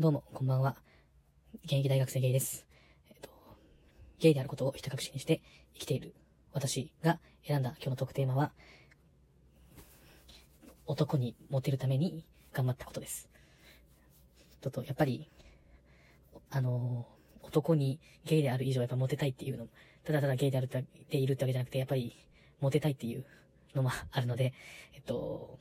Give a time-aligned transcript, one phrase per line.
[0.00, 0.76] どうも、こんばんは。
[1.66, 2.64] 現役大学生ゲイです。
[3.10, 3.28] えっと、
[4.18, 5.42] ゲイであることをひた隠しにして
[5.74, 6.14] 生きている
[6.54, 8.50] 私が選んだ今日のトークテーマは、
[10.86, 12.24] 男にモテるために
[12.54, 13.28] 頑張ったことです。
[14.62, 15.28] ちょっと、やっぱり、
[16.48, 17.06] あの
[17.42, 19.66] 男にゲイである以上やっぱモテたいっていうの、
[20.04, 22.16] ただただゲイであるってでいるってわけじゃなくて、やっぱり
[22.62, 23.26] モテたいっていう
[23.74, 24.54] のもあるので、
[24.94, 25.58] えっと、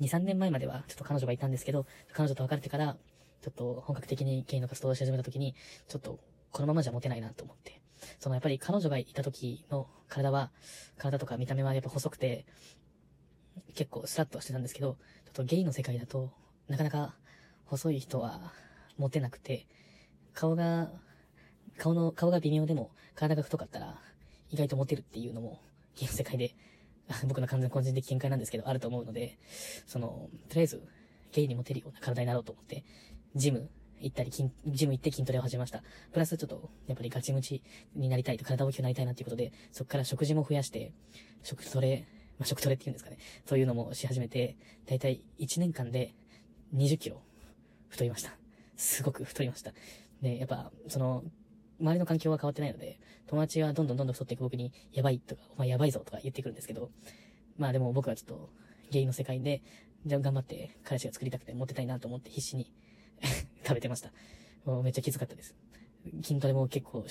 [0.00, 1.84] 2、3年前まではちょっと彼女がいたんですけど、
[2.14, 2.96] 彼女と別れてから、
[3.42, 5.54] ちょっと本格的にゲイの活動をし始めた時に、
[5.88, 6.18] ちょっと
[6.50, 7.80] このままじゃモテないなと思って。
[8.18, 10.50] そのやっぱり彼女がいた時の体は、
[10.96, 12.46] 体とか見た目はやっぱ細くて、
[13.74, 16.30] 結構スラッとしてたんですけど、ちょっとゲイの世界だと、
[16.68, 17.14] なかなか
[17.66, 18.52] 細い人は
[18.96, 19.66] モテなくて、
[20.34, 20.90] 顔が、
[21.78, 23.98] 顔の、顔が微妙でも体が太かったら
[24.50, 25.60] 意外とモテるっていうのも、
[25.96, 26.54] ゲイの世界で、
[27.26, 29.38] 僕の完全個人的見解なんですけど、あると思うので、
[29.86, 30.82] その、とりあえず、
[31.32, 32.84] ゲイにモテるような体になろうと思って、
[33.34, 33.68] ジム
[34.00, 34.42] 行ったり、ジ
[34.86, 35.82] ム行って筋トレを始めました。
[36.12, 37.62] プラスちょっと、やっぱりガチムチ
[37.94, 40.92] になりたいと、体大きくなりたいなっていうことで、そこから食事も増やして、
[41.42, 42.06] 食トレ、
[42.38, 43.18] まあ、食トレっていうんですかね。
[43.46, 46.14] そういうのもし始めて、だいたい1年間で
[46.74, 47.22] 20キロ
[47.88, 48.36] 太りました。
[48.76, 49.72] すごく太りました。
[50.20, 51.24] で、やっぱ、その、
[51.80, 56.90] 周りの環境は変わってないので、友達はどんどんどんどん太っていく僕に、やばいとか、お前やばいぞとか言ってくるんですけど、
[57.56, 58.50] まあでも僕はちょっと、
[58.90, 59.62] ゲイの世界で、
[60.04, 62.72] じゃあ頑張って彼氏が作りたくてモテたいなと思って必死に
[63.72, 64.10] 食べてました。
[64.64, 65.54] もうめっちゃきつかったです。
[66.22, 67.04] 筋トレも結構、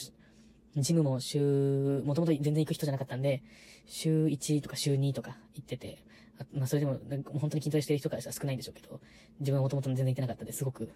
[0.77, 3.43] ジムも週、もともと全然行く人じゃなかったんで、
[3.87, 5.97] 週1とか週2とか行ってて、
[6.39, 9.01] あまあそれでも、なんか本当に筋トレしてる人からしたら少ないんでしょうけど、
[9.39, 10.91] 自分はもともと全然行ってなかったんで、すごく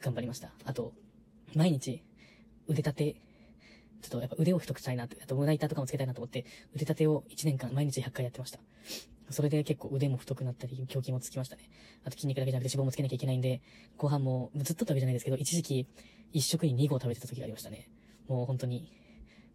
[0.00, 0.52] 頑張りました。
[0.64, 0.92] あと、
[1.54, 2.02] 毎日、
[2.68, 3.16] 腕立て、
[4.02, 8.60] ちょっとやっぱ腕を太くしたいなって、あと胸板とかもつけたいなと思って、腕立てを1年間毎日100回やってました。
[9.30, 11.70] それで結構腕も太くなったり、胸筋もつきましたね。
[12.04, 13.60] あと筋肉だけじゃなくて脂肪もつけなきゃいけないんで、
[13.96, 15.86] ご飯もずっとってわけじゃないですけど、一時期
[16.32, 17.88] 一食に2合食べてた時がありましたね。
[18.28, 18.92] もう本当に、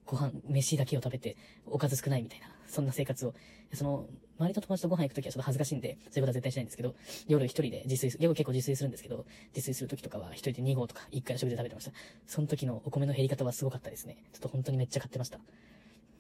[0.06, 3.34] ご飯、飯だけを食べて、おかず少ないみたいな、そんな生活を、
[3.74, 4.08] その、
[4.40, 6.96] 周りと友達とご飯行くときはちょっと恥ずかしいんで、そういうことは絶対しないんですけど、
[7.28, 11.92] 夜一人で自炊す、夜結構自炊するんですけど、自炊するときとかは一人で2合とか1回食事で食べてました。
[12.26, 14.18] その時のお米の減り方はすごかったですね。
[14.34, 15.40] ちょっと本当にめっちゃ買ってました。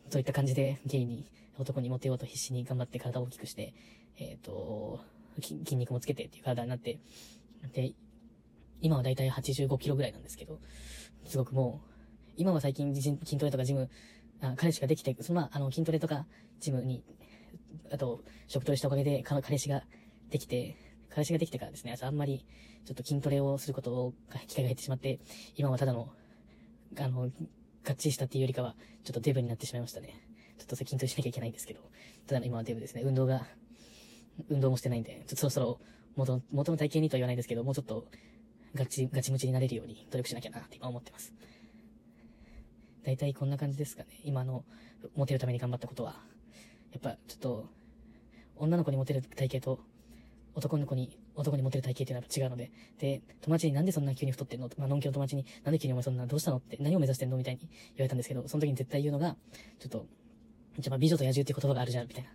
[0.09, 1.25] そういった感じで、ゲイに、
[1.59, 3.73] 男にモテようと必死に頑張って体を大きくして、
[4.17, 5.01] えっ、と、
[5.41, 6.99] 筋肉もつけてっていう体になって、
[7.73, 7.93] で、
[8.81, 10.59] 今はだいたい85キロぐらいなんですけど、
[11.25, 11.89] すごくもう、
[12.35, 13.89] 今は最近筋トレとかジム、
[14.41, 16.25] あ彼氏ができて、そのまあ、あの、筋トレとか
[16.59, 17.03] ジムに、
[17.91, 19.83] あと、食トレしたおかげで、彼氏が
[20.29, 20.75] できて、
[21.09, 22.45] 彼氏ができてからですね、あんまり、
[22.85, 24.13] ちょっと筋トレをすることを、
[24.47, 25.19] 機会が減ってしまって、
[25.55, 26.09] 今はただの、
[26.99, 27.31] あの、
[27.83, 30.13] がっちりしたっていうよりかは、ちょっとデブになってしまいましたね。
[30.57, 31.81] ちょっと筋トレしなきゃいけないんですけど、
[32.27, 33.01] ただ今はデブですね。
[33.03, 33.45] 運動が、
[34.49, 35.79] 運動もしてないんで、ちょっとそろそろ、
[36.15, 38.07] 元、元の体型にとは言わないですけど、もうちょっと、
[38.75, 41.33] ガチ、ガチムチになれるように努力しなきゃなって今思ってます。
[43.03, 44.09] 大体こんな感じですかね。
[44.23, 44.63] 今の、
[45.15, 46.15] モテるために頑張ったことは。
[46.91, 47.69] やっぱ、ちょっと、
[48.55, 49.79] 女の子にモテる体型と、
[50.55, 54.69] 男の子に、男にモテる体型っていうのは違うので、で、友達になんでそんな急に太ってんの？
[54.77, 56.57] まあ、のんきの友達に、なんで急にお前そんなどうしたの？
[56.57, 57.37] って、何を目指してんの？
[57.37, 59.35] みたいに言われたんですけど、その時に絶対言うのが、
[59.79, 60.05] ちょっと、
[60.79, 62.29] じゃあ美女と野獣っていう言葉があるじゃん、みたいな。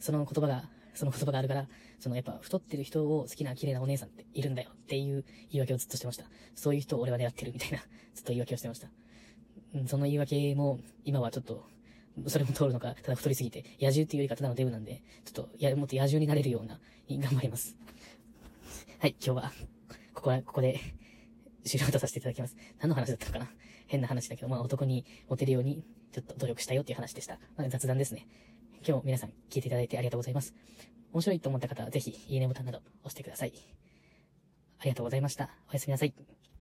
[0.00, 1.68] その言葉が、その言葉があるから、
[2.00, 6.24] そのやっぱ太ってる人を好きな綺麗なお姉さんっているんだよっていう言い訳をずっとしてました。
[6.54, 7.78] そういう人を俺は狙ってるみたいな、
[8.14, 8.88] ずっと言い訳をしてました。
[9.74, 11.66] うんその言い訳も、今はちょっと、
[12.26, 16.80] それも通るのか、ただ太りすぎて、野獣っていうよりかただのデブなんで、ちょっと、や、もっと野獣になれるような、
[17.10, 17.76] 頑張ります。
[18.98, 19.52] はい、今日は、
[20.14, 20.80] ここは、ここで、
[21.64, 22.56] 終了とさせていただきます。
[22.78, 23.50] 何の話だったのかな？
[23.86, 27.38] 変な話だけど、まあ男にモテるように、ちょっと努力したよっていう話でした。
[27.56, 28.26] まあ、雑談ですね。
[28.76, 30.54] 今日も皆さん聞いていただいてありがとうございます。
[31.12, 33.52] 面白いと思った方はぜひ、いいねボタンなど押してください。
[34.78, 35.50] ありがとうございました。
[35.68, 36.37] おやすみなさい。